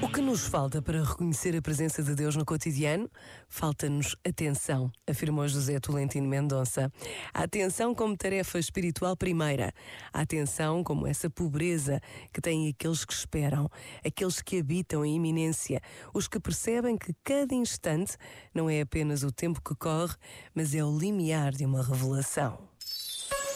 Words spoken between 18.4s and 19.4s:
não é apenas o